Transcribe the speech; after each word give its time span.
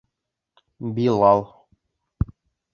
Билал 0.95 1.45